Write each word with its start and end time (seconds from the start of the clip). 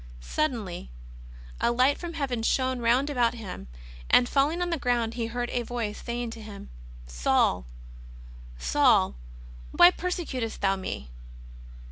Suddenly, 0.19 0.89
a 1.59 1.71
light 1.71 1.95
from 1.95 2.13
Heaven 2.13 2.41
shone 2.41 2.79
round 2.79 3.11
about 3.11 3.35
him, 3.35 3.67
and, 4.09 4.27
falling 4.27 4.59
on 4.59 4.71
the 4.71 4.79
ground, 4.79 5.13
he 5.13 5.27
heard 5.27 5.51
a 5.51 5.61
Voice 5.61 6.01
saying 6.03 6.31
to 6.31 6.41
him:" 6.41 6.71
Saul, 7.05 7.67
Saul, 8.57 9.13
why 9.69 9.91
persecutest 9.91 10.59
thou 10.59 10.75
Me 10.75 11.11